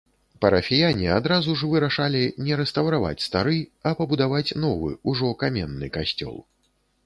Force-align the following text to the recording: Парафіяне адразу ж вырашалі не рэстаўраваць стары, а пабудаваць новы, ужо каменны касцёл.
Парафіяне 0.43 1.09
адразу 1.17 1.51
ж 1.63 1.69
вырашалі 1.73 2.23
не 2.47 2.57
рэстаўраваць 2.63 3.25
стары, 3.27 3.59
а 3.89 3.95
пабудаваць 4.03 4.55
новы, 4.67 4.91
ужо 5.15 5.33
каменны 5.45 5.95
касцёл. 6.01 6.35